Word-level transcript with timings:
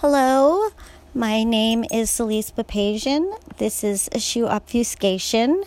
Hello, 0.00 0.70
my 1.12 1.44
name 1.44 1.84
is 1.92 2.08
Celeste 2.08 2.56
Papazian. 2.56 3.38
This 3.58 3.84
is 3.84 4.08
a 4.12 4.18
shoe 4.18 4.46
obfuscation, 4.46 5.62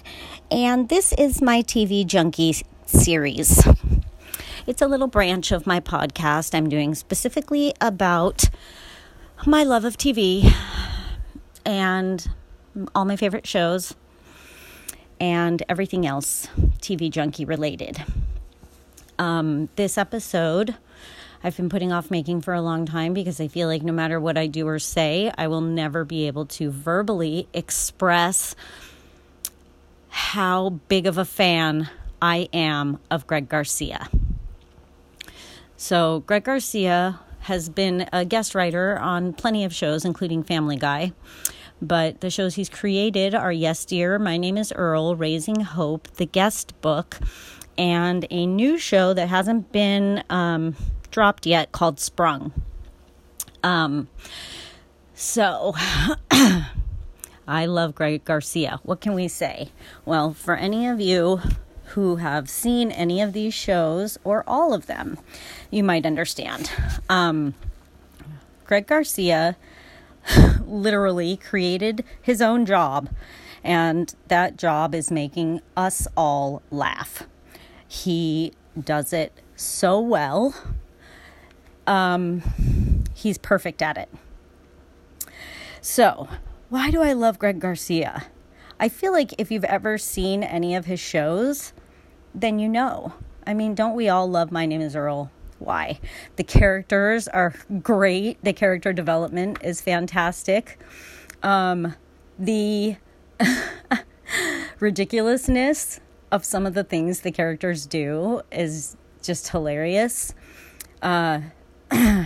and 0.49 0.89
this 0.89 1.13
is 1.19 1.39
my 1.39 1.61
TV 1.61 2.03
junkie 2.03 2.55
series. 2.87 3.63
It's 4.65 4.81
a 4.81 4.87
little 4.87 5.05
branch 5.05 5.51
of 5.51 5.67
my 5.67 5.79
podcast 5.79 6.55
I'm 6.55 6.67
doing 6.67 6.95
specifically 6.95 7.75
about 7.79 8.49
my 9.45 9.63
love 9.63 9.85
of 9.85 9.97
TV 9.97 10.51
and 11.63 12.27
all 12.95 13.05
my 13.05 13.15
favorite 13.15 13.45
shows 13.45 13.93
and 15.19 15.61
everything 15.69 16.07
else 16.07 16.47
TV 16.81 17.11
junkie 17.11 17.45
related. 17.45 18.03
Um, 19.19 19.69
this 19.75 19.95
episode 19.95 20.75
I've 21.43 21.57
been 21.57 21.69
putting 21.69 21.91
off 21.91 22.09
making 22.09 22.41
for 22.41 22.53
a 22.53 22.61
long 22.61 22.85
time 22.85 23.13
because 23.13 23.41
I 23.41 23.49
feel 23.49 23.67
like 23.67 23.83
no 23.83 23.91
matter 23.91 24.19
what 24.19 24.37
I 24.37 24.47
do 24.47 24.65
or 24.67 24.79
say, 24.79 25.31
I 25.37 25.47
will 25.47 25.61
never 25.61 26.05
be 26.05 26.27
able 26.27 26.45
to 26.47 26.71
verbally 26.71 27.49
express 27.53 28.55
how 30.07 30.69
big 30.87 31.05
of 31.05 31.17
a 31.17 31.25
fan 31.25 31.89
I 32.21 32.47
am 32.53 32.99
of 33.11 33.27
Greg 33.27 33.49
Garcia. 33.49 34.07
So, 35.75 36.23
Greg 36.27 36.45
Garcia 36.45 37.19
has 37.41 37.67
been 37.67 38.07
a 38.13 38.23
guest 38.23 38.55
writer 38.55 38.97
on 38.97 39.33
plenty 39.33 39.65
of 39.65 39.73
shows, 39.73 40.05
including 40.05 40.43
Family 40.43 40.77
Guy. 40.77 41.11
But 41.81 42.21
the 42.21 42.29
shows 42.29 42.55
he's 42.55 42.69
created 42.69 43.35
are 43.35 43.51
Yes 43.51 43.83
Dear, 43.83 44.17
My 44.17 44.37
Name 44.37 44.57
is 44.57 44.71
Earl, 44.71 45.17
Raising 45.17 45.59
Hope, 45.59 46.07
The 46.13 46.25
Guest 46.25 46.79
Book, 46.79 47.19
and 47.77 48.25
a 48.31 48.45
new 48.45 48.77
show 48.77 49.13
that 49.13 49.27
hasn't 49.27 49.73
been 49.73 50.23
um, 50.29 50.77
dropped 51.13 51.45
yet 51.45 51.71
called 51.71 51.99
Sprung. 51.99 52.51
Um, 53.63 54.09
so 55.13 55.73
I 57.47 57.65
love 57.65 57.95
Greg 57.95 58.25
Garcia. 58.25 58.79
What 58.83 58.99
can 58.99 59.13
we 59.13 59.27
say? 59.29 59.69
Well, 60.05 60.33
for 60.33 60.55
any 60.55 60.87
of 60.87 60.99
you 60.99 61.39
who 61.93 62.15
have 62.17 62.49
seen 62.49 62.91
any 62.91 63.21
of 63.21 63.31
these 63.31 63.53
shows 63.53 64.17
or 64.23 64.43
all 64.47 64.73
of 64.73 64.87
them, 64.87 65.19
you 65.69 65.83
might 65.83 66.05
understand. 66.05 66.71
Um, 67.07 67.53
Greg 68.65 68.87
Garcia 68.87 69.55
literally 70.65 71.37
created 71.37 72.03
his 72.21 72.41
own 72.41 72.65
job, 72.65 73.09
and 73.63 74.15
that 74.29 74.57
job 74.57 74.95
is 74.95 75.11
making 75.11 75.61
us 75.77 76.07
all 76.17 76.63
laugh. 76.71 77.23
He 77.87 78.53
does 78.81 79.13
it 79.13 79.31
so 79.55 79.99
well 79.99 80.55
um, 81.87 82.41
he's 83.13 83.37
perfect 83.37 83.81
at 83.81 83.97
it. 83.97 84.09
So, 85.81 86.27
why 86.69 86.91
do 86.91 87.01
I 87.01 87.13
love 87.13 87.39
Greg 87.39 87.59
Garcia? 87.59 88.27
I 88.79 88.89
feel 88.89 89.11
like 89.11 89.33
if 89.37 89.51
you've 89.51 89.63
ever 89.65 89.97
seen 89.97 90.43
any 90.43 90.75
of 90.75 90.85
his 90.85 90.99
shows, 90.99 91.73
then 92.33 92.59
you 92.59 92.67
know. 92.67 93.13
I 93.45 93.53
mean, 93.53 93.75
don't 93.75 93.95
we 93.95 94.09
all 94.09 94.29
love 94.29 94.51
My 94.51 94.65
Name 94.65 94.81
is 94.81 94.95
Earl? 94.95 95.29
Why? 95.59 95.99
The 96.35 96.43
characters 96.43 97.27
are 97.27 97.53
great. 97.81 98.43
The 98.43 98.53
character 98.53 98.93
development 98.93 99.59
is 99.63 99.81
fantastic. 99.81 100.79
Um, 101.41 101.95
the 102.39 102.97
ridiculousness 104.79 105.99
of 106.31 106.43
some 106.43 106.65
of 106.65 106.73
the 106.73 106.83
things 106.83 107.21
the 107.21 107.31
characters 107.31 107.85
do 107.85 108.41
is 108.51 108.97
just 109.21 109.49
hilarious. 109.49 110.33
Uh, 111.01 111.41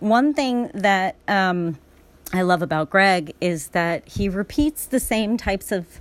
one 0.00 0.34
thing 0.34 0.70
that 0.74 1.16
um, 1.28 1.78
I 2.32 2.42
love 2.42 2.62
about 2.62 2.90
Greg 2.90 3.34
is 3.40 3.68
that 3.68 4.08
he 4.08 4.28
repeats 4.28 4.86
the 4.86 5.00
same 5.00 5.36
types 5.36 5.72
of 5.72 6.00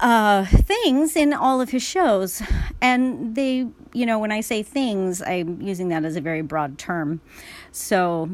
uh, 0.00 0.44
things 0.44 1.16
in 1.16 1.32
all 1.32 1.60
of 1.60 1.70
his 1.70 1.82
shows. 1.82 2.42
And 2.80 3.34
they, 3.34 3.68
you 3.92 4.06
know, 4.06 4.18
when 4.18 4.32
I 4.32 4.40
say 4.40 4.62
things, 4.62 5.22
I'm 5.22 5.60
using 5.60 5.88
that 5.88 6.04
as 6.04 6.16
a 6.16 6.20
very 6.20 6.42
broad 6.42 6.78
term. 6.78 7.20
So, 7.70 8.30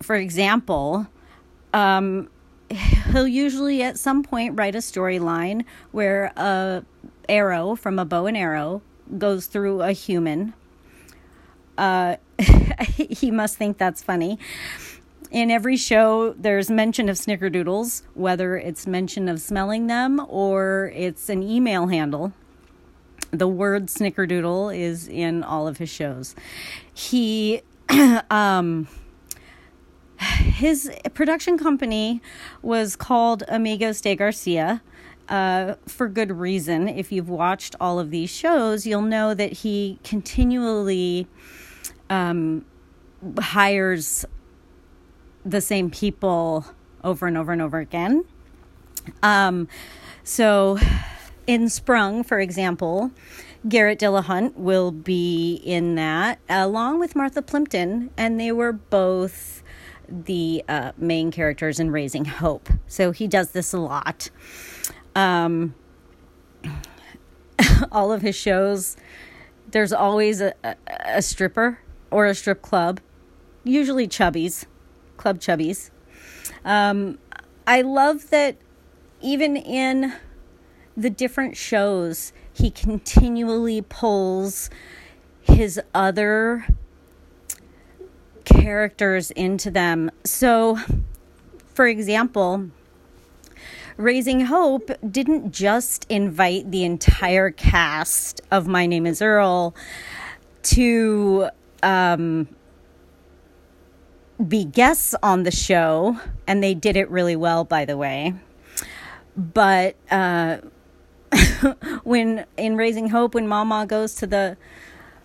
for 0.00 0.16
example, 0.16 1.06
um, 1.72 2.28
he'll 2.70 3.28
usually 3.28 3.82
at 3.82 3.98
some 3.98 4.22
point 4.22 4.58
write 4.58 4.74
a 4.74 4.78
storyline 4.78 5.64
where 5.90 6.32
a 6.36 6.84
arrow 7.28 7.74
from 7.76 7.98
a 7.98 8.04
bow 8.04 8.26
and 8.26 8.36
arrow 8.36 8.82
goes 9.18 9.46
through 9.46 9.82
a 9.82 9.92
human 9.92 10.54
uh, 11.82 12.16
he 12.94 13.30
must 13.32 13.56
think 13.56 13.76
that's 13.76 14.02
funny. 14.02 14.38
In 15.32 15.50
every 15.50 15.76
show, 15.76 16.34
there's 16.34 16.70
mention 16.70 17.08
of 17.08 17.16
snickerdoodles, 17.16 18.02
whether 18.14 18.56
it's 18.56 18.86
mention 18.86 19.28
of 19.28 19.40
smelling 19.40 19.88
them 19.88 20.24
or 20.28 20.92
it's 20.94 21.28
an 21.28 21.42
email 21.42 21.88
handle. 21.88 22.32
The 23.32 23.48
word 23.48 23.86
snickerdoodle 23.86 24.78
is 24.78 25.08
in 25.08 25.42
all 25.42 25.66
of 25.66 25.78
his 25.78 25.88
shows. 25.88 26.36
He, 26.94 27.62
um, 28.30 28.86
his 30.18 30.90
production 31.14 31.58
company 31.58 32.22
was 32.60 32.94
called 32.94 33.42
Amigos 33.48 34.00
de 34.02 34.14
Garcia. 34.14 34.82
Uh, 35.28 35.76
for 35.86 36.08
good 36.08 36.30
reason. 36.30 36.88
If 36.88 37.10
you've 37.10 37.30
watched 37.30 37.74
all 37.80 37.98
of 37.98 38.10
these 38.10 38.28
shows, 38.28 38.86
you'll 38.86 39.00
know 39.00 39.32
that 39.32 39.52
he 39.52 39.98
continually 40.04 41.26
um, 42.12 42.64
hires 43.40 44.26
the 45.44 45.62
same 45.62 45.90
people 45.90 46.66
over 47.02 47.26
and 47.26 47.38
over 47.38 47.52
and 47.52 47.62
over 47.62 47.78
again. 47.78 48.24
Um, 49.22 49.66
so, 50.22 50.78
in 51.46 51.70
Sprung, 51.70 52.22
for 52.22 52.38
example, 52.38 53.10
Garrett 53.66 53.98
Dillahunt 53.98 54.56
will 54.56 54.92
be 54.92 55.54
in 55.64 55.94
that 55.94 56.38
along 56.48 57.00
with 57.00 57.16
Martha 57.16 57.40
Plimpton, 57.40 58.10
and 58.16 58.38
they 58.38 58.52
were 58.52 58.72
both 58.72 59.62
the 60.06 60.62
uh, 60.68 60.92
main 60.98 61.30
characters 61.30 61.80
in 61.80 61.90
Raising 61.90 62.26
Hope. 62.26 62.68
So 62.86 63.12
he 63.12 63.26
does 63.26 63.52
this 63.52 63.72
a 63.72 63.78
lot. 63.78 64.28
Um, 65.16 65.74
all 67.92 68.12
of 68.12 68.20
his 68.20 68.36
shows, 68.36 68.96
there's 69.70 69.92
always 69.92 70.42
a, 70.42 70.52
a, 70.62 70.76
a 71.06 71.22
stripper 71.22 71.78
or 72.12 72.26
a 72.26 72.34
strip 72.34 72.62
club, 72.62 73.00
usually 73.64 74.06
chubbies, 74.06 74.64
club 75.16 75.38
chubbies. 75.38 75.90
Um, 76.64 77.18
I 77.66 77.82
love 77.82 78.30
that 78.30 78.56
even 79.20 79.56
in 79.56 80.14
the 80.96 81.10
different 81.10 81.56
shows, 81.56 82.32
he 82.52 82.70
continually 82.70 83.82
pulls 83.82 84.68
his 85.40 85.80
other 85.94 86.66
characters 88.44 89.30
into 89.32 89.70
them. 89.70 90.10
So, 90.24 90.78
for 91.74 91.86
example, 91.86 92.70
Raising 93.96 94.42
Hope 94.46 94.90
didn't 95.08 95.52
just 95.52 96.06
invite 96.08 96.70
the 96.70 96.84
entire 96.84 97.50
cast 97.50 98.40
of 98.50 98.66
My 98.66 98.86
Name 98.86 99.06
is 99.06 99.20
Earl 99.22 99.74
to 100.64 101.48
um, 101.82 102.48
be 104.48 104.64
guests 104.64 105.14
on 105.22 105.42
the 105.42 105.50
show, 105.50 106.18
and 106.46 106.62
they 106.62 106.74
did 106.74 106.96
it 106.96 107.10
really 107.10 107.36
well, 107.36 107.64
by 107.64 107.84
the 107.84 107.96
way. 107.96 108.34
But 109.36 109.96
uh, 110.10 110.58
when 112.04 112.44
in 112.56 112.76
Raising 112.76 113.08
Hope, 113.08 113.34
when 113.34 113.48
Mama 113.48 113.86
goes 113.86 114.14
to 114.16 114.26
the 114.26 114.56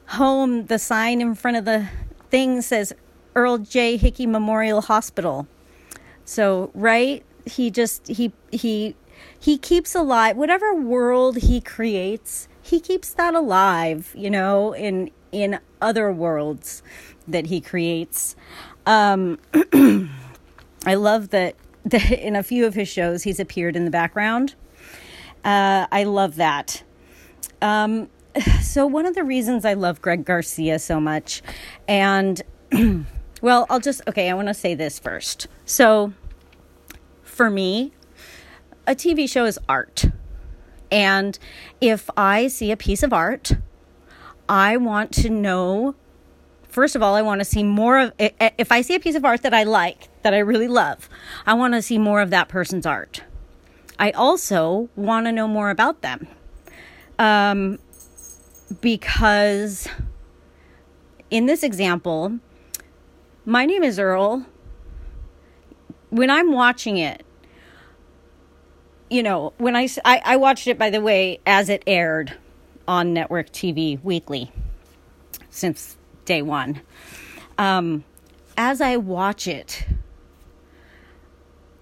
home, 0.07 0.65
the 0.65 0.79
sign 0.79 1.21
in 1.21 1.35
front 1.35 1.57
of 1.57 1.65
the 1.65 1.89
thing 2.29 2.61
says 2.61 2.93
Earl 3.35 3.59
J. 3.59 3.97
Hickey 3.97 4.25
Memorial 4.25 4.81
Hospital. 4.81 5.47
So, 6.25 6.71
right, 6.73 7.23
he 7.45 7.71
just 7.71 8.07
he 8.07 8.33
he 8.51 8.95
he 9.39 9.57
keeps 9.57 9.95
alive 9.95 10.37
whatever 10.37 10.73
world 10.73 11.37
he 11.37 11.61
creates. 11.61 12.47
He 12.61 12.79
keeps 12.79 13.13
that 13.13 13.33
alive, 13.33 14.13
you 14.15 14.29
know, 14.29 14.73
in 14.73 15.09
in 15.31 15.59
other 15.81 16.11
worlds 16.11 16.83
that 17.27 17.47
he 17.47 17.61
creates. 17.61 18.35
Um, 18.85 19.39
I 20.85 20.95
love 20.95 21.29
that, 21.29 21.55
that 21.85 22.11
in 22.11 22.35
a 22.35 22.43
few 22.43 22.65
of 22.65 22.73
his 22.73 22.87
shows 22.87 23.23
he's 23.23 23.39
appeared 23.39 23.75
in 23.75 23.85
the 23.85 23.91
background. 23.91 24.55
Uh, 25.43 25.87
I 25.91 26.03
love 26.03 26.35
that. 26.35 26.83
Um, 27.61 28.09
so, 28.61 28.85
one 28.85 29.05
of 29.05 29.15
the 29.15 29.23
reasons 29.23 29.65
I 29.65 29.73
love 29.73 30.01
Greg 30.01 30.25
Garcia 30.25 30.79
so 30.79 30.99
much, 30.99 31.41
and 31.87 32.41
well, 33.41 33.65
I'll 33.69 33.79
just, 33.79 34.01
okay, 34.07 34.29
I 34.29 34.33
want 34.33 34.47
to 34.47 34.53
say 34.53 34.75
this 34.75 34.99
first. 34.99 35.47
So, 35.65 36.13
for 37.23 37.49
me, 37.49 37.93
a 38.85 38.95
TV 38.95 39.29
show 39.29 39.45
is 39.45 39.59
art. 39.67 40.05
And 40.89 41.37
if 41.81 42.09
I 42.15 42.47
see 42.47 42.71
a 42.71 42.77
piece 42.77 43.03
of 43.03 43.11
art 43.11 43.53
I 44.49 44.77
want 44.77 45.11
to 45.15 45.29
know 45.29 45.95
first 46.77 46.95
of 46.95 47.01
all, 47.01 47.15
I 47.15 47.23
want 47.23 47.41
to 47.41 47.45
see 47.45 47.63
more 47.63 47.97
of 47.97 48.13
if 48.19 48.71
I 48.71 48.81
see 48.81 48.93
a 48.93 48.99
piece 48.99 49.15
of 49.15 49.25
art 49.25 49.41
that 49.41 49.51
I 49.51 49.63
like, 49.63 50.09
that 50.21 50.35
I 50.35 50.37
really 50.37 50.67
love, 50.67 51.09
I 51.45 51.55
want 51.55 51.73
to 51.73 51.81
see 51.81 51.97
more 51.97 52.21
of 52.21 52.29
that 52.29 52.49
person's 52.49 52.85
art. 52.85 53.23
I 53.97 54.11
also 54.11 54.87
want 54.95 55.25
to 55.25 55.31
know 55.31 55.47
more 55.47 55.71
about 55.71 56.01
them. 56.01 56.27
Um, 57.17 57.79
because 58.79 59.87
in 61.31 61.47
this 61.47 61.63
example, 61.63 62.37
my 63.43 63.65
name 63.65 63.81
is 63.81 63.97
Earl. 63.97 64.45
When 66.11 66.29
I'm 66.29 66.51
watching 66.51 66.97
it, 66.97 67.25
you 69.09 69.23
know, 69.23 69.53
when 69.57 69.75
I, 69.75 69.87
I, 70.05 70.21
I 70.23 70.35
watched 70.35 70.67
it, 70.67 70.77
by 70.77 70.91
the 70.91 71.01
way, 71.01 71.39
as 71.45 71.69
it 71.69 71.81
aired 71.87 72.37
on 72.87 73.13
network 73.13 73.51
TV 73.51 74.01
weekly 74.03 74.51
since 75.49 75.97
day 76.25 76.41
one. 76.41 76.81
Um, 77.57 78.03
as 78.55 78.81
I 78.81 78.97
watch 78.97 79.47
it, 79.47 79.85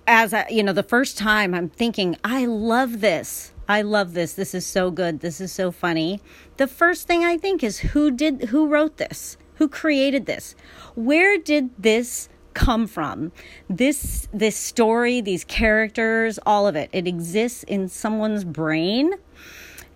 as 0.08 0.34
I, 0.34 0.48
you 0.50 0.64
know, 0.64 0.74
the 0.74 0.84
first 0.84 1.18
time 1.18 1.54
I'm 1.54 1.70
thinking, 1.70 2.16
I 2.24 2.46
love 2.46 3.02
this. 3.02 3.52
I 3.68 3.82
love 3.82 4.14
this. 4.14 4.34
This 4.34 4.54
is 4.54 4.66
so 4.66 4.92
good. 4.92 5.22
This 5.22 5.42
is 5.42 5.52
so 5.52 5.72
funny. 5.72 6.22
The 6.58 6.68
first 6.68 7.08
thing 7.08 7.24
I 7.24 7.38
think 7.38 7.64
is 7.64 7.80
who 7.80 8.12
did, 8.12 8.46
who 8.46 8.68
wrote 8.68 8.98
this? 8.98 9.38
Who 9.56 9.68
created 9.68 10.26
this? 10.26 10.56
Where 10.96 11.38
did 11.38 11.72
this 11.80 12.30
come 12.54 12.88
from? 12.88 13.32
This, 13.70 14.28
this 14.34 14.56
story, 14.56 15.22
these 15.22 15.44
characters, 15.44 16.38
all 16.46 16.68
of 16.68 16.76
it, 16.76 16.90
it 16.94 17.08
exists 17.08 17.64
in 17.64 17.88
someone's 17.90 18.44
brain 18.44 19.14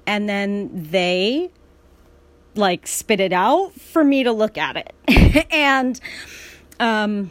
and 0.09 0.27
then 0.27 0.71
they 0.73 1.51
like 2.55 2.87
spit 2.87 3.19
it 3.19 3.31
out 3.31 3.73
for 3.79 4.03
me 4.03 4.23
to 4.23 4.31
look 4.31 4.57
at 4.57 4.75
it. 4.75 5.47
and 5.51 6.01
um, 6.79 7.29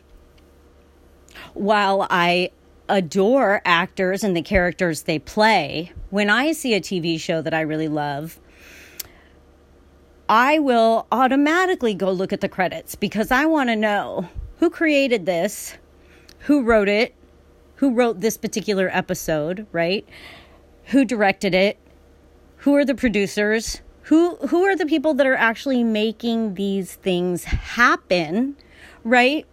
while 1.54 2.06
I 2.08 2.52
adore 2.88 3.60
actors 3.64 4.22
and 4.22 4.36
the 4.36 4.42
characters 4.42 5.02
they 5.02 5.18
play, 5.18 5.90
when 6.10 6.30
I 6.30 6.52
see 6.52 6.72
a 6.74 6.80
TV 6.80 7.18
show 7.18 7.42
that 7.42 7.52
I 7.52 7.62
really 7.62 7.88
love, 7.88 8.38
I 10.28 10.60
will 10.60 11.08
automatically 11.10 11.94
go 11.94 12.12
look 12.12 12.32
at 12.32 12.40
the 12.40 12.48
credits 12.48 12.94
because 12.94 13.32
I 13.32 13.46
want 13.46 13.70
to 13.70 13.76
know 13.76 14.28
who 14.58 14.70
created 14.70 15.26
this, 15.26 15.76
who 16.40 16.62
wrote 16.62 16.88
it, 16.88 17.12
who 17.74 17.92
wrote 17.92 18.20
this 18.20 18.36
particular 18.36 18.88
episode, 18.92 19.66
right? 19.72 20.08
Who 20.86 21.04
directed 21.04 21.54
it, 21.54 21.76
who 22.58 22.74
are 22.74 22.84
the 22.84 22.94
producers, 22.94 23.80
who 24.02 24.36
who 24.48 24.64
are 24.64 24.76
the 24.76 24.86
people 24.86 25.14
that 25.14 25.26
are 25.26 25.36
actually 25.36 25.84
making 25.84 26.54
these 26.54 26.94
things 26.94 27.44
happen, 27.44 28.56
right? 29.04 29.46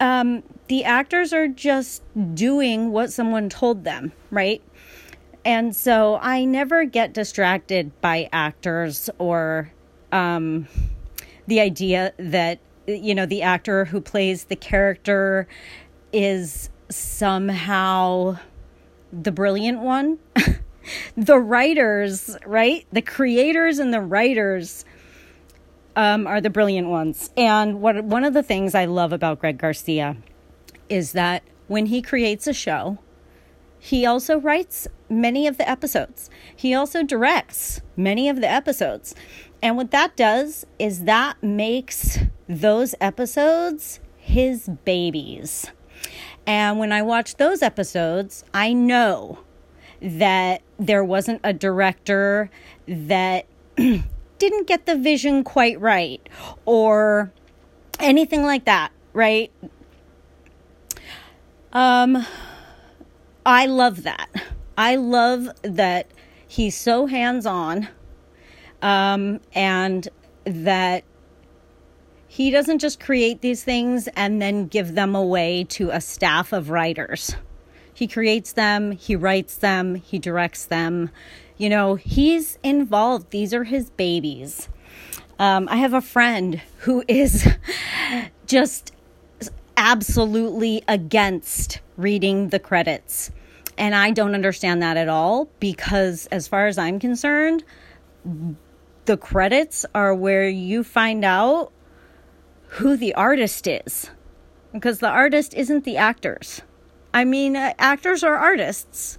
Um, 0.00 0.42
the 0.68 0.84
actors 0.84 1.32
are 1.32 1.48
just 1.48 2.02
doing 2.34 2.92
what 2.92 3.12
someone 3.12 3.48
told 3.48 3.84
them, 3.84 4.12
right? 4.30 4.62
And 5.44 5.74
so 5.74 6.18
I 6.20 6.44
never 6.44 6.84
get 6.84 7.12
distracted 7.12 7.98
by 8.00 8.28
actors 8.32 9.08
or 9.18 9.72
um, 10.12 10.68
the 11.46 11.60
idea 11.60 12.12
that, 12.18 12.60
you 12.86 13.14
know, 13.14 13.26
the 13.26 13.42
actor 13.42 13.86
who 13.86 14.00
plays 14.00 14.44
the 14.44 14.56
character 14.56 15.48
is 16.12 16.70
somehow 16.90 18.38
the 19.12 19.32
brilliant 19.32 19.80
one. 19.80 20.18
the 21.16 21.38
writers, 21.38 22.36
right? 22.46 22.86
The 22.92 23.02
creators 23.02 23.78
and 23.78 23.92
the 23.92 24.00
writers 24.00 24.84
um, 25.96 26.26
are 26.26 26.40
the 26.40 26.50
brilliant 26.50 26.88
ones. 26.88 27.30
And 27.36 27.80
what 27.80 28.04
one 28.04 28.24
of 28.24 28.34
the 28.34 28.42
things 28.42 28.74
I 28.74 28.84
love 28.84 29.12
about 29.12 29.40
Greg 29.40 29.58
Garcia 29.58 30.16
is 30.88 31.12
that 31.12 31.42
when 31.66 31.86
he 31.86 32.00
creates 32.00 32.46
a 32.46 32.52
show, 32.52 32.98
he 33.78 34.06
also 34.06 34.38
writes 34.38 34.88
many 35.08 35.46
of 35.46 35.56
the 35.58 35.68
episodes. 35.68 36.30
He 36.54 36.74
also 36.74 37.02
directs 37.02 37.80
many 37.96 38.28
of 38.28 38.40
the 38.40 38.48
episodes. 38.48 39.14
And 39.62 39.76
what 39.76 39.90
that 39.90 40.16
does 40.16 40.66
is 40.78 41.04
that 41.04 41.42
makes 41.42 42.18
those 42.48 42.94
episodes 43.00 44.00
his 44.16 44.68
babies. 44.84 45.70
And 46.46 46.78
when 46.78 46.92
I 46.92 47.02
watch 47.02 47.36
those 47.36 47.62
episodes, 47.62 48.44
I 48.54 48.72
know 48.72 49.38
that 50.00 50.62
there 50.78 51.04
wasn't 51.04 51.40
a 51.44 51.52
director 51.52 52.50
that 52.86 53.46
didn't 53.76 54.66
get 54.66 54.86
the 54.86 54.96
vision 54.96 55.44
quite 55.44 55.80
right 55.80 56.26
or 56.64 57.32
anything 57.98 58.42
like 58.42 58.64
that, 58.64 58.92
right? 59.12 59.50
Um 61.72 62.24
I 63.44 63.66
love 63.66 64.02
that. 64.04 64.28
I 64.76 64.96
love 64.96 65.48
that 65.62 66.06
he's 66.46 66.76
so 66.76 67.06
hands-on 67.06 67.88
um 68.80 69.40
and 69.54 70.08
that 70.44 71.04
he 72.28 72.50
doesn't 72.50 72.78
just 72.78 73.00
create 73.00 73.40
these 73.40 73.64
things 73.64 74.08
and 74.14 74.40
then 74.40 74.68
give 74.68 74.94
them 74.94 75.14
away 75.14 75.64
to 75.64 75.90
a 75.90 76.00
staff 76.00 76.52
of 76.52 76.70
writers. 76.70 77.34
He 77.98 78.06
creates 78.06 78.52
them, 78.52 78.92
he 78.92 79.16
writes 79.16 79.56
them, 79.56 79.96
he 79.96 80.20
directs 80.20 80.66
them. 80.66 81.10
You 81.56 81.68
know, 81.68 81.96
he's 81.96 82.56
involved. 82.62 83.32
These 83.32 83.52
are 83.52 83.64
his 83.64 83.90
babies. 83.90 84.68
Um, 85.40 85.66
I 85.68 85.78
have 85.78 85.94
a 85.94 86.00
friend 86.00 86.62
who 86.82 87.02
is 87.08 87.48
just 88.46 88.92
absolutely 89.76 90.84
against 90.86 91.80
reading 91.96 92.50
the 92.50 92.60
credits. 92.60 93.32
And 93.76 93.96
I 93.96 94.12
don't 94.12 94.34
understand 94.34 94.80
that 94.80 94.96
at 94.96 95.08
all 95.08 95.48
because, 95.58 96.26
as 96.26 96.46
far 96.46 96.68
as 96.68 96.78
I'm 96.78 97.00
concerned, 97.00 97.64
the 99.06 99.16
credits 99.16 99.84
are 99.92 100.14
where 100.14 100.48
you 100.48 100.84
find 100.84 101.24
out 101.24 101.72
who 102.68 102.96
the 102.96 103.12
artist 103.14 103.66
is 103.66 104.08
because 104.72 105.00
the 105.00 105.08
artist 105.08 105.52
isn't 105.54 105.82
the 105.82 105.96
actors. 105.96 106.62
I 107.12 107.24
mean, 107.24 107.56
uh, 107.56 107.74
actors 107.78 108.22
are 108.22 108.36
artists, 108.36 109.18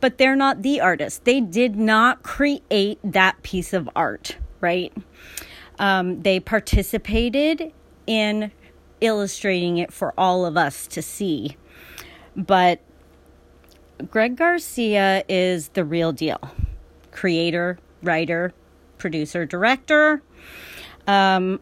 but 0.00 0.18
they're 0.18 0.36
not 0.36 0.62
the 0.62 0.80
artist. 0.80 1.24
They 1.24 1.40
did 1.40 1.76
not 1.76 2.22
create 2.22 2.98
that 3.04 3.42
piece 3.42 3.72
of 3.72 3.88
art, 3.96 4.36
right? 4.60 4.92
Um, 5.78 6.22
they 6.22 6.40
participated 6.40 7.72
in 8.06 8.52
illustrating 9.00 9.78
it 9.78 9.92
for 9.92 10.14
all 10.16 10.46
of 10.46 10.56
us 10.56 10.86
to 10.88 11.02
see. 11.02 11.56
But 12.36 12.80
Greg 14.10 14.36
Garcia 14.36 15.24
is 15.28 15.68
the 15.68 15.84
real 15.84 16.12
deal 16.12 16.40
creator, 17.10 17.78
writer, 18.02 18.54
producer, 18.98 19.44
director. 19.44 20.22
Um, 21.06 21.60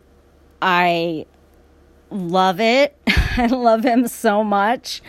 I 0.62 1.26
love 2.11 2.61
it. 2.61 2.97
I 3.37 3.46
love 3.46 3.84
him 3.84 4.08
so 4.08 4.42
much. 4.42 5.02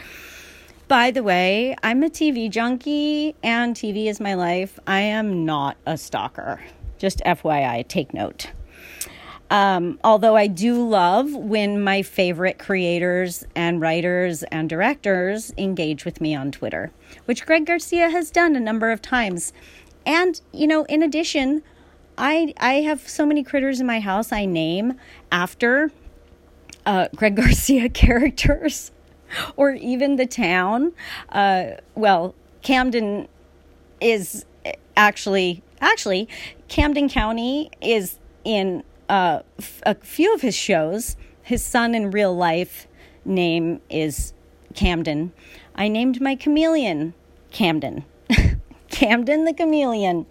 By 0.87 1.11
the 1.11 1.23
way, 1.23 1.75
I'm 1.81 2.03
a 2.03 2.09
TV 2.09 2.49
junkie 2.49 3.35
and 3.41 3.75
TV 3.75 4.07
is 4.07 4.19
my 4.19 4.35
life. 4.35 4.79
I 4.85 4.99
am 4.99 5.45
not 5.45 5.77
a 5.85 5.97
stalker. 5.97 6.61
Just 6.97 7.19
FYI, 7.25 7.87
take 7.87 8.13
note. 8.13 8.51
Um, 9.49 9.99
although 10.03 10.35
I 10.35 10.47
do 10.47 10.87
love 10.87 11.33
when 11.33 11.83
my 11.83 12.03
favorite 12.03 12.59
creators 12.59 13.43
and 13.55 13.81
writers 13.81 14.43
and 14.43 14.69
directors 14.69 15.51
engage 15.57 16.05
with 16.05 16.21
me 16.21 16.35
on 16.35 16.51
Twitter, 16.51 16.91
which 17.25 17.45
Greg 17.45 17.65
Garcia 17.65 18.09
has 18.09 18.29
done 18.29 18.55
a 18.55 18.59
number 18.59 18.91
of 18.91 19.01
times. 19.01 19.51
And, 20.05 20.39
you 20.53 20.67
know, 20.67 20.83
in 20.85 21.01
addition, 21.01 21.63
I, 22.17 22.53
I 22.57 22.75
have 22.81 23.07
so 23.07 23.25
many 23.25 23.43
critters 23.43 23.79
in 23.79 23.87
my 23.87 23.99
house 23.99 24.31
I 24.31 24.45
name 24.45 24.93
after 25.31 25.91
uh, 26.85 27.07
Greg 27.15 27.35
Garcia 27.37 27.89
characters 27.89 28.91
or 29.55 29.71
even 29.71 30.15
the 30.15 30.25
town. 30.25 30.93
Uh, 31.29 31.71
well, 31.95 32.35
Camden 32.61 33.27
is 33.99 34.45
actually 34.95 35.63
actually 35.79 36.27
Camden 36.67 37.09
County 37.09 37.71
is 37.81 38.19
in 38.43 38.83
uh, 39.09 39.41
f- 39.59 39.81
a 39.85 39.95
few 39.95 40.33
of 40.33 40.41
his 40.41 40.55
shows. 40.55 41.15
His 41.43 41.63
son 41.63 41.95
in 41.95 42.11
real 42.11 42.35
life 42.35 42.87
name 43.25 43.81
is 43.89 44.33
Camden. 44.73 45.33
I 45.75 45.87
named 45.87 46.21
my 46.21 46.35
chameleon 46.35 47.13
Camden. 47.51 48.05
Camden 48.89 49.45
the 49.45 49.53
chameleon. 49.53 50.25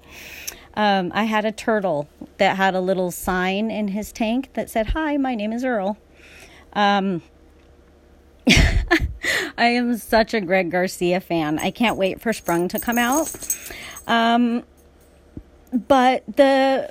Um, 0.75 1.11
I 1.15 1.25
had 1.25 1.45
a 1.45 1.53
turtle 1.53 2.09
that 2.39 2.57
had 2.57 2.75
a 2.75 2.81
little 2.81 3.11
sign 3.11 3.71
in 3.71 3.89
his 3.89 4.13
tank 4.13 4.51
that 4.55 4.71
said, 4.71 4.89
Hi, 4.89 5.17
my 5.17 5.35
name 5.35 5.53
is 5.53 5.65
Earl. 5.65 5.99
Um, 6.73 7.23
I 8.49 9.67
am 9.67 9.97
such 9.97 10.35
a 10.35 10.41
Greg 10.41 10.71
Garcia 10.71 11.21
fan. 11.21 11.59
I 11.59 11.71
can't 11.71 11.97
wait 11.97 12.21
for 12.21 12.33
Sprung 12.33 12.69
to 12.69 12.79
come 12.79 12.99
out. 12.99 13.31
Um, 14.07 14.65
but 15.73 16.25
the 16.27 16.91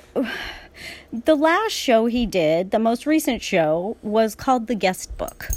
The 1.12 1.34
last 1.34 1.72
show 1.72 2.06
he 2.06 2.24
did, 2.24 2.70
the 2.70 2.78
most 2.78 3.04
recent 3.04 3.42
show, 3.42 3.96
was 4.00 4.36
called 4.36 4.68
The 4.68 4.76
Guest 4.76 5.16
Book. 5.18 5.48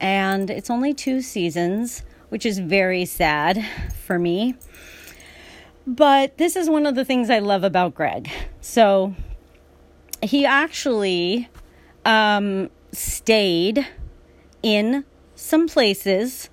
And 0.00 0.48
it's 0.48 0.70
only 0.70 0.94
two 0.94 1.20
seasons, 1.20 2.02
which 2.30 2.46
is 2.46 2.58
very 2.58 3.04
sad 3.04 3.64
for 4.06 4.18
me. 4.18 4.54
But 5.86 6.38
this 6.38 6.56
is 6.56 6.70
one 6.70 6.86
of 6.86 6.94
the 6.94 7.04
things 7.04 7.28
I 7.28 7.38
love 7.40 7.64
about 7.64 7.94
Greg. 7.94 8.30
So 8.62 9.14
he 10.22 10.46
actually 10.46 11.48
um, 12.06 12.70
stayed 12.92 13.86
in 14.62 15.04
some 15.34 15.68
places 15.68 16.50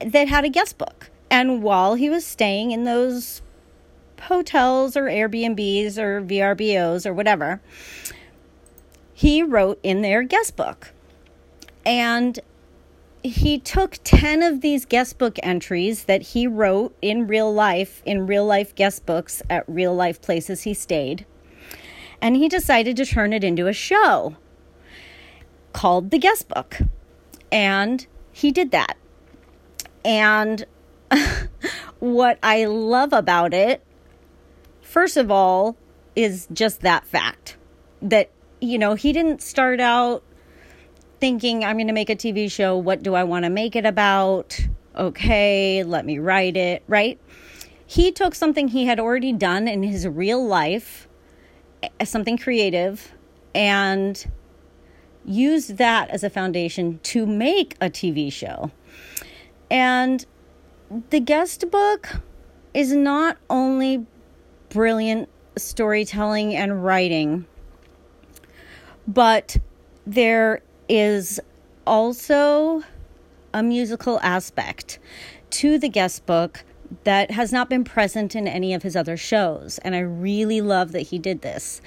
that 0.00 0.28
had 0.28 0.44
a 0.44 0.48
guest 0.48 0.78
book. 0.78 1.10
And 1.30 1.62
while 1.62 1.94
he 1.94 2.10
was 2.10 2.24
staying 2.24 2.70
in 2.70 2.84
those 2.84 3.42
hotels 4.22 4.96
or 4.96 5.04
Airbnbs 5.04 5.98
or 5.98 6.22
VRBOs 6.22 7.06
or 7.06 7.12
whatever, 7.12 7.60
he 9.12 9.42
wrote 9.42 9.78
in 9.82 10.02
their 10.02 10.22
guest 10.22 10.56
book. 10.56 10.92
And 11.84 12.40
he 13.22 13.58
took 13.58 13.98
10 14.04 14.42
of 14.42 14.60
these 14.60 14.84
guest 14.84 15.18
book 15.18 15.38
entries 15.42 16.04
that 16.04 16.22
he 16.22 16.46
wrote 16.46 16.94
in 17.00 17.26
real 17.26 17.52
life, 17.52 18.02
in 18.04 18.26
real 18.26 18.44
life 18.44 18.74
guest 18.74 19.06
books 19.06 19.42
at 19.48 19.64
real 19.66 19.94
life 19.94 20.20
places 20.20 20.62
he 20.62 20.74
stayed, 20.74 21.24
and 22.20 22.36
he 22.36 22.48
decided 22.48 22.96
to 22.96 23.06
turn 23.06 23.32
it 23.32 23.42
into 23.42 23.66
a 23.66 23.72
show 23.72 24.36
called 25.74 26.10
The 26.10 26.18
Guest 26.18 26.48
Book. 26.48 26.78
And 27.52 28.06
he 28.32 28.50
did 28.50 28.70
that. 28.70 28.96
And 30.02 30.64
what 31.98 32.38
I 32.42 32.64
love 32.64 33.12
about 33.12 33.52
it, 33.52 33.82
first 34.80 35.18
of 35.18 35.30
all, 35.30 35.76
is 36.16 36.48
just 36.52 36.80
that 36.80 37.06
fact 37.06 37.56
that, 38.00 38.30
you 38.60 38.78
know, 38.78 38.94
he 38.94 39.12
didn't 39.12 39.42
start 39.42 39.80
out 39.80 40.22
thinking, 41.20 41.64
I'm 41.64 41.76
going 41.76 41.88
to 41.88 41.92
make 41.92 42.10
a 42.10 42.16
TV 42.16 42.50
show. 42.50 42.76
What 42.76 43.02
do 43.02 43.14
I 43.14 43.24
want 43.24 43.44
to 43.44 43.50
make 43.50 43.76
it 43.76 43.84
about? 43.84 44.58
Okay, 44.96 45.82
let 45.82 46.06
me 46.06 46.18
write 46.18 46.56
it, 46.56 46.82
right? 46.86 47.18
He 47.86 48.12
took 48.12 48.34
something 48.34 48.68
he 48.68 48.86
had 48.86 49.00
already 49.00 49.32
done 49.32 49.66
in 49.68 49.82
his 49.82 50.06
real 50.06 50.44
life, 50.44 51.08
eh, 51.82 52.04
something 52.04 52.38
creative, 52.38 53.12
and 53.54 54.24
used 55.24 55.76
that 55.78 56.10
as 56.10 56.22
a 56.22 56.30
foundation 56.30 57.00
to 57.02 57.26
make 57.26 57.76
a 57.80 57.90
TV 57.90 58.32
show. 58.32 58.70
And 59.70 60.24
the 61.10 61.20
guest 61.20 61.70
book 61.70 62.20
is 62.72 62.92
not 62.92 63.38
only 63.48 64.06
brilliant 64.68 65.28
storytelling 65.56 66.54
and 66.54 66.84
writing, 66.84 67.46
but 69.06 69.56
there 70.06 70.60
is 70.88 71.40
also 71.86 72.82
a 73.52 73.62
musical 73.62 74.18
aspect 74.20 74.98
to 75.50 75.78
the 75.78 75.88
guest 75.88 76.26
book 76.26 76.64
that 77.04 77.30
has 77.30 77.52
not 77.52 77.68
been 77.68 77.84
present 77.84 78.34
in 78.34 78.46
any 78.46 78.74
of 78.74 78.82
his 78.82 78.96
other 78.96 79.16
shows. 79.16 79.78
And 79.78 79.94
I 79.94 80.00
really 80.00 80.60
love 80.60 80.92
that 80.92 81.02
he 81.02 81.18
did 81.18 81.42
this. 81.42 81.80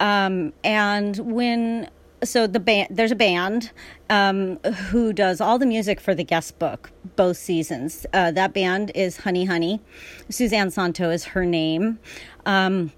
Um, 0.00 0.52
and 0.64 1.16
when 1.18 1.88
so 2.24 2.46
the 2.46 2.60
band 2.60 2.88
there's 2.90 3.12
a 3.12 3.16
band 3.16 3.70
um, 4.10 4.56
who 4.90 5.12
does 5.12 5.40
all 5.40 5.58
the 5.58 5.66
music 5.66 6.00
for 6.00 6.14
the 6.14 6.24
guest 6.24 6.58
book 6.58 6.90
both 7.16 7.36
seasons. 7.36 8.06
Uh, 8.12 8.30
that 8.32 8.52
band 8.52 8.92
is 8.94 9.18
honey 9.18 9.44
honey. 9.44 9.80
Suzanne 10.28 10.70
santo 10.70 11.10
is 11.10 11.24
her 11.26 11.44
name. 11.44 11.98
Um, 12.44 12.92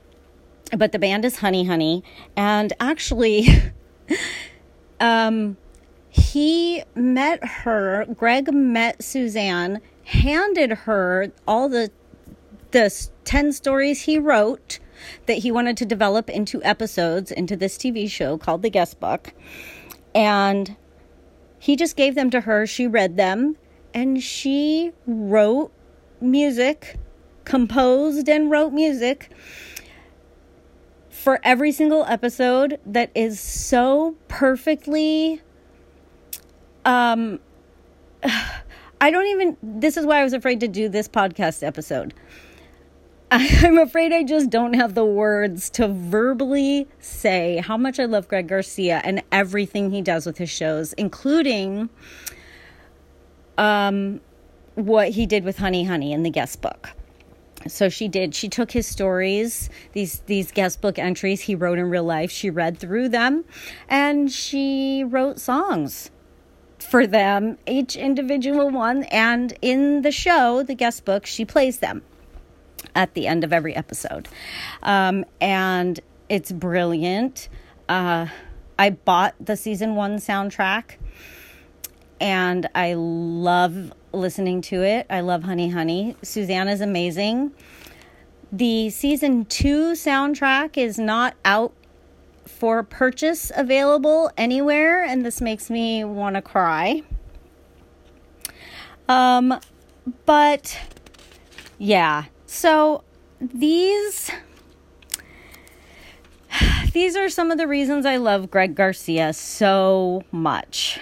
but 0.76 0.92
the 0.92 0.98
band 0.98 1.24
is 1.24 1.38
honey 1.38 1.64
honey. 1.64 2.04
And 2.36 2.72
actually 2.80 3.48
um, 5.00 5.56
he 6.08 6.82
met 6.94 7.44
her 7.44 8.06
greg 8.16 8.52
met 8.52 9.02
suzanne 9.02 9.80
handed 10.04 10.70
her 10.70 11.30
all 11.46 11.68
the 11.68 11.90
the 12.70 13.08
10 13.24 13.52
stories 13.52 14.02
he 14.02 14.18
wrote 14.18 14.78
that 15.26 15.38
he 15.38 15.50
wanted 15.50 15.76
to 15.78 15.84
develop 15.84 16.28
into 16.30 16.62
episodes 16.62 17.30
into 17.30 17.56
this 17.56 17.76
TV 17.76 18.10
show 18.10 18.38
called 18.38 18.62
The 18.62 18.70
Guest 18.70 19.00
Book. 19.00 19.32
And 20.14 20.76
he 21.58 21.76
just 21.76 21.96
gave 21.96 22.14
them 22.14 22.30
to 22.30 22.42
her. 22.42 22.66
She 22.66 22.86
read 22.86 23.16
them 23.16 23.56
and 23.94 24.22
she 24.22 24.92
wrote 25.06 25.72
music, 26.20 26.98
composed 27.44 28.28
and 28.28 28.50
wrote 28.50 28.72
music 28.72 29.30
for 31.10 31.40
every 31.42 31.72
single 31.72 32.04
episode 32.04 32.78
that 32.86 33.10
is 33.14 33.40
so 33.40 34.14
perfectly 34.28 35.42
um 36.84 37.40
I 39.00 39.10
don't 39.10 39.26
even 39.26 39.56
this 39.62 39.96
is 39.96 40.06
why 40.06 40.20
I 40.20 40.24
was 40.24 40.32
afraid 40.32 40.60
to 40.60 40.68
do 40.68 40.88
this 40.88 41.08
podcast 41.08 41.62
episode 41.62 42.14
I'm 43.30 43.76
afraid 43.76 44.10
I 44.14 44.22
just 44.22 44.48
don't 44.48 44.72
have 44.72 44.94
the 44.94 45.04
words 45.04 45.68
to 45.70 45.86
verbally 45.86 46.88
say 46.98 47.58
how 47.58 47.76
much 47.76 48.00
I 48.00 48.06
love 48.06 48.26
Greg 48.26 48.48
Garcia 48.48 49.02
and 49.04 49.22
everything 49.30 49.90
he 49.90 50.00
does 50.00 50.24
with 50.24 50.38
his 50.38 50.48
shows, 50.48 50.94
including 50.94 51.90
um, 53.58 54.22
what 54.76 55.10
he 55.10 55.26
did 55.26 55.44
with 55.44 55.58
Honey 55.58 55.84
Honey 55.84 56.14
in 56.14 56.22
the 56.22 56.30
guest 56.30 56.62
book. 56.62 56.88
So 57.66 57.90
she 57.90 58.08
did. 58.08 58.34
She 58.34 58.48
took 58.48 58.70
his 58.70 58.86
stories, 58.86 59.68
these 59.92 60.20
these 60.20 60.50
guest 60.50 60.80
book 60.80 60.98
entries 60.98 61.42
he 61.42 61.54
wrote 61.54 61.78
in 61.78 61.90
real 61.90 62.04
life. 62.04 62.30
She 62.30 62.48
read 62.48 62.78
through 62.78 63.10
them, 63.10 63.44
and 63.90 64.32
she 64.32 65.04
wrote 65.04 65.38
songs 65.38 66.10
for 66.78 67.06
them, 67.06 67.58
each 67.66 67.94
individual 67.94 68.70
one. 68.70 69.02
And 69.04 69.52
in 69.60 70.00
the 70.00 70.12
show, 70.12 70.62
the 70.62 70.74
guest 70.74 71.04
book, 71.04 71.26
she 71.26 71.44
plays 71.44 71.80
them 71.80 72.02
at 72.94 73.14
the 73.14 73.26
end 73.26 73.44
of 73.44 73.52
every 73.52 73.74
episode. 73.74 74.28
Um, 74.82 75.24
and 75.40 76.00
it's 76.28 76.52
brilliant. 76.52 77.48
Uh, 77.88 78.26
I 78.78 78.90
bought 78.90 79.34
the 79.40 79.56
season 79.56 79.94
one 79.94 80.16
soundtrack 80.18 80.96
and 82.20 82.68
I 82.74 82.94
love 82.94 83.92
listening 84.12 84.60
to 84.62 84.82
it. 84.82 85.06
I 85.10 85.20
love 85.20 85.44
Honey 85.44 85.70
Honey. 85.70 86.16
Suzanne 86.22 86.68
is 86.68 86.80
amazing. 86.80 87.52
The 88.50 88.90
season 88.90 89.44
two 89.44 89.92
soundtrack 89.92 90.76
is 90.76 90.98
not 90.98 91.34
out 91.44 91.72
for 92.46 92.82
purchase 92.82 93.52
available 93.54 94.30
anywhere, 94.36 95.04
and 95.04 95.24
this 95.24 95.40
makes 95.40 95.68
me 95.68 96.02
want 96.02 96.34
to 96.34 96.42
cry. 96.42 97.02
Um, 99.08 99.60
but 100.24 100.78
yeah, 101.78 102.24
so 102.48 103.04
these 103.40 104.30
these 106.92 107.14
are 107.14 107.28
some 107.28 107.50
of 107.50 107.58
the 107.58 107.68
reasons 107.68 108.06
I 108.06 108.16
love 108.16 108.50
Greg 108.50 108.74
Garcia 108.74 109.34
so 109.34 110.22
much. 110.32 110.98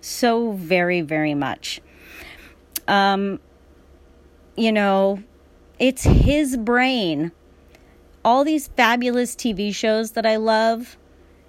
So 0.00 0.52
very 0.52 1.00
very 1.00 1.34
much. 1.34 1.80
Um 2.88 3.38
you 4.56 4.72
know, 4.72 5.22
it's 5.78 6.02
his 6.02 6.56
brain. 6.56 7.30
All 8.24 8.42
these 8.42 8.66
fabulous 8.66 9.36
TV 9.36 9.72
shows 9.72 10.10
that 10.12 10.26
I 10.26 10.34
love, 10.34 10.98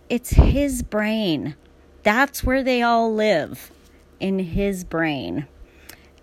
it's 0.10 0.29
his 0.29 0.84
brain. 0.84 1.56
That's 2.03 2.44
where 2.44 2.62
they 2.62 2.84
all 2.84 3.12
live 3.12 3.72
in 4.20 4.38
his 4.38 4.84
brain. 4.84 5.48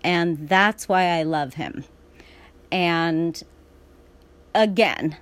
And 0.01 0.47
that's 0.47 0.87
why 0.87 1.19
I 1.19 1.23
love 1.23 1.55
him. 1.55 1.83
And 2.71 3.41
again, 4.53 5.17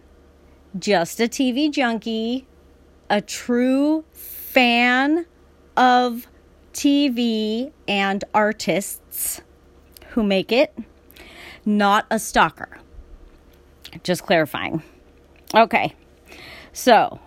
just 0.78 1.20
a 1.20 1.28
TV 1.28 1.72
junkie, 1.72 2.48
a 3.10 3.22
true 3.22 4.04
fan 4.12 5.26
of 5.78 6.28
TV 6.74 7.72
and 7.88 8.24
artists 8.34 9.42
who 10.10 10.24
make 10.24 10.52
it, 10.52 10.78
not 11.66 12.06
a 12.10 12.20
stalker. 12.20 12.80
Just 14.04 14.24
clarifying. 14.24 14.84
Okay, 15.54 15.94
so 16.74 17.20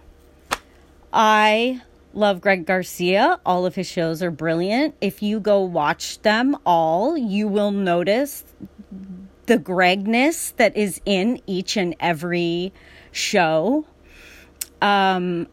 I 1.12 1.80
love 2.12 2.40
Greg 2.40 2.66
Garcia. 2.66 3.40
All 3.46 3.64
of 3.64 3.75
his 3.75 3.87
shows 3.87 4.22
are 4.22 4.30
brilliant. 4.30 4.94
If 5.00 5.22
you 5.22 5.40
go 5.40 5.60
watch 5.60 6.20
them 6.22 6.56
all, 6.66 7.16
you 7.16 7.48
will 7.48 7.70
notice 7.70 8.44
the 9.49 9.59
Gregness 9.59 10.55
that 10.57 10.76
is 10.76 11.00
in 11.07 11.40
each 11.47 11.76
and 11.78 11.97
every 11.99 12.73
show. 13.11 13.87
Um, 14.83 15.49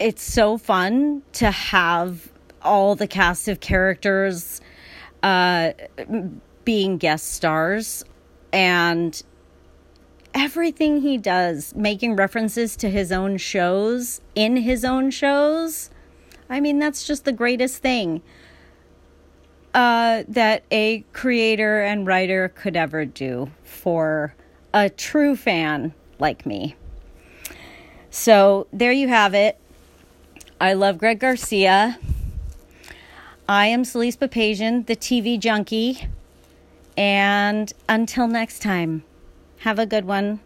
it's 0.00 0.22
so 0.22 0.58
fun 0.58 1.22
to 1.34 1.52
have 1.52 2.32
all 2.62 2.96
the 2.96 3.06
cast 3.06 3.46
of 3.46 3.60
characters 3.60 4.60
uh, 5.22 5.72
being 6.64 6.98
guest 6.98 7.32
stars. 7.32 8.04
And 8.52 9.22
everything 10.34 11.00
he 11.00 11.16
does, 11.16 11.72
making 11.76 12.16
references 12.16 12.76
to 12.78 12.90
his 12.90 13.12
own 13.12 13.36
shows 13.36 14.20
in 14.34 14.56
his 14.56 14.84
own 14.84 15.12
shows. 15.12 15.90
I 16.48 16.58
mean, 16.58 16.80
that's 16.80 17.06
just 17.06 17.24
the 17.24 17.32
greatest 17.32 17.78
thing 17.78 18.20
uh, 19.74 20.24
that 20.28 20.64
a 20.70 21.04
creator 21.12 21.80
and 21.82 22.06
writer 22.06 22.52
could 22.54 22.76
ever 22.76 23.04
do 23.04 23.50
for 23.62 24.34
a 24.74 24.90
true 24.90 25.36
fan 25.36 25.94
like 26.18 26.44
me. 26.44 26.74
So 28.10 28.66
there 28.72 28.92
you 28.92 29.08
have 29.08 29.34
it. 29.34 29.58
I 30.60 30.74
love 30.74 30.98
Greg 30.98 31.20
Garcia. 31.20 31.98
I 33.48 33.66
am 33.66 33.84
Celeste 33.84 34.20
Papazian, 34.20 34.86
the 34.86 34.96
TV 34.96 35.38
junkie. 35.38 36.06
And 36.96 37.72
until 37.88 38.28
next 38.28 38.60
time, 38.60 39.04
have 39.60 39.78
a 39.78 39.86
good 39.86 40.04
one. 40.04 40.40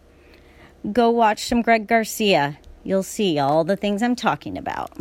Go 0.91 1.09
watch 1.09 1.45
some 1.45 1.61
Greg 1.61 1.87
Garcia. 1.87 2.59
You'll 2.83 3.03
see 3.03 3.39
all 3.39 3.63
the 3.63 3.75
things 3.75 4.03
I'm 4.03 4.15
talking 4.15 4.57
about. 4.57 4.91